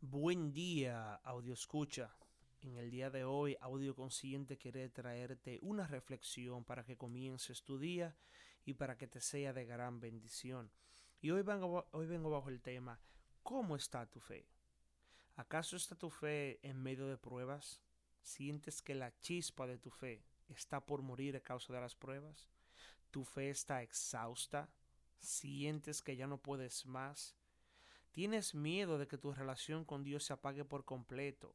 [0.00, 2.14] Buen día, audio escucha.
[2.60, 7.80] En el día de hoy, Audio Consciente quiere traerte una reflexión para que comiences tu
[7.80, 8.16] día
[8.64, 10.70] y para que te sea de gran bendición.
[11.20, 13.00] Y hoy vengo, hoy vengo bajo el tema,
[13.42, 14.46] ¿cómo está tu fe?
[15.34, 17.82] ¿Acaso está tu fe en medio de pruebas?
[18.22, 22.48] ¿Sientes que la chispa de tu fe está por morir a causa de las pruebas?
[23.10, 24.70] ¿Tu fe está exhausta?
[25.18, 27.34] ¿Sientes que ya no puedes más?
[28.18, 31.54] Tienes miedo de que tu relación con Dios se apague por completo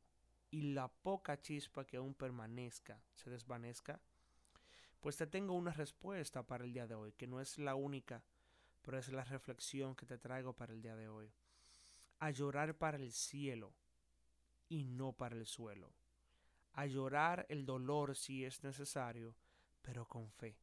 [0.50, 4.00] y la poca chispa que aún permanezca se desvanezca.
[5.02, 8.24] Pues te tengo una respuesta para el día de hoy, que no es la única,
[8.82, 11.34] pero es la reflexión que te traigo para el día de hoy.
[12.20, 13.76] A llorar para el cielo
[14.70, 15.94] y no para el suelo.
[16.72, 19.36] A llorar el dolor si es necesario,
[19.82, 20.58] pero con fe.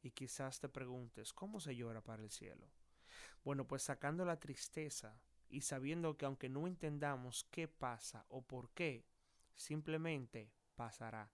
[0.00, 2.70] Y quizás te preguntes, ¿cómo se llora para el cielo?
[3.44, 5.20] Bueno, pues sacando la tristeza
[5.54, 9.06] y sabiendo que aunque no entendamos qué pasa o por qué,
[9.54, 11.30] simplemente pasará.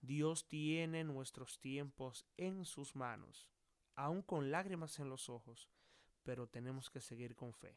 [0.00, 3.50] Dios tiene nuestros tiempos en sus manos,
[3.96, 5.68] aun con lágrimas en los ojos,
[6.22, 7.76] pero tenemos que seguir con fe.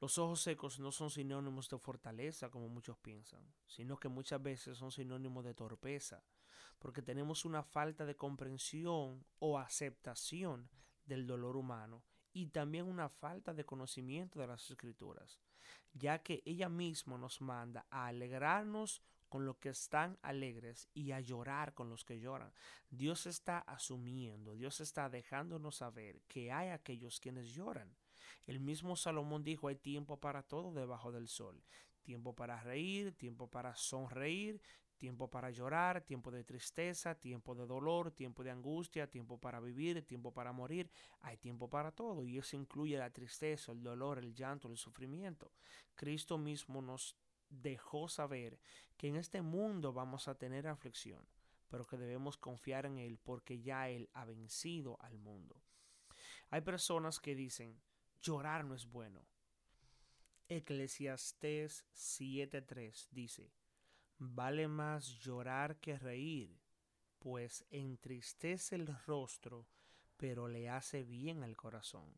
[0.00, 4.76] Los ojos secos no son sinónimos de fortaleza como muchos piensan, sino que muchas veces
[4.76, 6.24] son sinónimos de torpeza,
[6.80, 10.68] porque tenemos una falta de comprensión o aceptación
[11.04, 12.02] del dolor humano
[12.32, 15.40] y también una falta de conocimiento de las escrituras,
[15.92, 21.20] ya que ella misma nos manda a alegrarnos con los que están alegres y a
[21.20, 22.52] llorar con los que lloran.
[22.90, 27.96] Dios está asumiendo, Dios está dejándonos saber que hay aquellos quienes lloran.
[28.46, 31.62] El mismo Salomón dijo, hay tiempo para todo debajo del sol,
[32.02, 34.60] tiempo para reír, tiempo para sonreír,
[35.02, 40.06] tiempo para llorar, tiempo de tristeza, tiempo de dolor, tiempo de angustia, tiempo para vivir,
[40.06, 40.92] tiempo para morir.
[41.22, 45.50] Hay tiempo para todo y eso incluye la tristeza, el dolor, el llanto, el sufrimiento.
[45.96, 47.16] Cristo mismo nos
[47.48, 48.60] dejó saber
[48.96, 51.26] que en este mundo vamos a tener aflicción,
[51.68, 55.60] pero que debemos confiar en Él porque ya Él ha vencido al mundo.
[56.50, 57.82] Hay personas que dicen,
[58.20, 59.26] llorar no es bueno.
[60.48, 63.50] Eclesiastés 7:3 dice,
[64.24, 66.56] Vale más llorar que reír,
[67.18, 69.66] pues entristece el rostro,
[70.16, 72.16] pero le hace bien al corazón.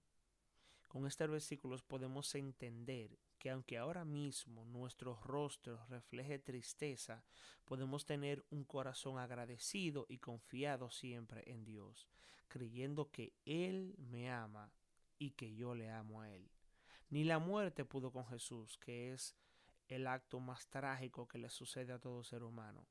[0.87, 7.25] Con estos versículos podemos entender que aunque ahora mismo nuestro rostro refleje tristeza,
[7.65, 12.07] podemos tener un corazón agradecido y confiado siempre en Dios,
[12.49, 14.75] creyendo que Él me ama
[15.19, 16.51] y que yo le amo a Él.
[17.09, 19.35] Ni la muerte pudo con Jesús, que es
[19.89, 22.87] el acto más trágico que le sucede a todo ser humano.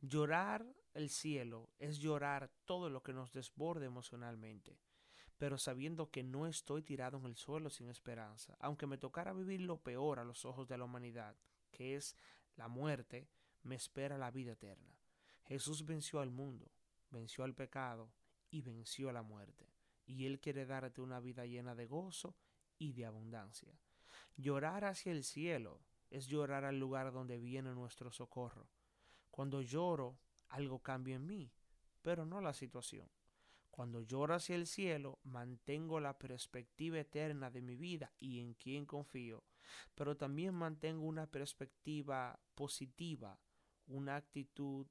[0.00, 4.78] Llorar el cielo es llorar todo lo que nos desborde emocionalmente,
[5.36, 9.60] pero sabiendo que no estoy tirado en el suelo sin esperanza, aunque me tocara vivir
[9.60, 11.36] lo peor a los ojos de la humanidad,
[11.70, 12.16] que es
[12.56, 13.28] la muerte,
[13.62, 14.96] me espera la vida eterna.
[15.44, 16.70] Jesús venció al mundo,
[17.10, 18.12] venció al pecado
[18.50, 19.72] y venció a la muerte,
[20.06, 22.36] y Él quiere darte una vida llena de gozo
[22.78, 23.78] y de abundancia.
[24.36, 28.68] Llorar hacia el cielo es llorar al lugar donde viene nuestro socorro.
[29.30, 31.52] Cuando lloro, algo cambia en mí,
[32.02, 33.08] pero no la situación.
[33.70, 38.84] Cuando lloro hacia el cielo, mantengo la perspectiva eterna de mi vida y en quien
[38.84, 39.44] confío,
[39.94, 43.38] pero también mantengo una perspectiva positiva,
[43.86, 44.86] una actitud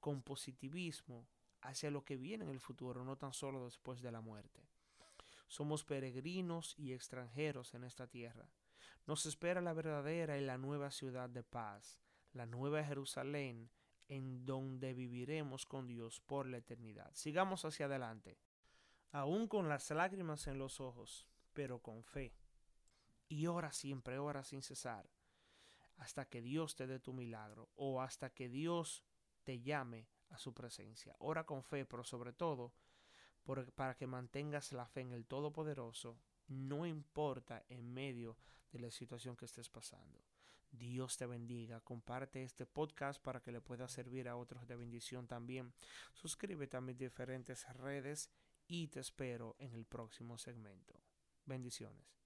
[0.00, 1.28] con positivismo
[1.60, 4.68] hacia lo que viene en el futuro, no tan solo después de la muerte.
[5.46, 8.48] Somos peregrinos y extranjeros en esta tierra.
[9.06, 12.00] Nos espera la verdadera y la nueva ciudad de paz,
[12.32, 13.70] la nueva Jerusalén,
[14.08, 17.10] en donde viviremos con Dios por la eternidad.
[17.14, 18.38] Sigamos hacia adelante,
[19.10, 22.34] aún con las lágrimas en los ojos, pero con fe.
[23.28, 25.08] Y ora siempre, ora sin cesar,
[25.96, 29.02] hasta que Dios te dé tu milagro o hasta que Dios
[29.44, 31.16] te llame a su presencia.
[31.18, 32.72] Ora con fe, pero sobre todo
[33.74, 38.36] para que mantengas la fe en el Todopoderoso no importa en medio
[38.72, 40.24] de la situación que estés pasando.
[40.70, 41.80] Dios te bendiga.
[41.80, 45.72] Comparte este podcast para que le pueda servir a otros de bendición también.
[46.14, 48.30] Suscríbete a mis diferentes redes
[48.66, 50.98] y te espero en el próximo segmento.
[51.44, 52.21] Bendiciones.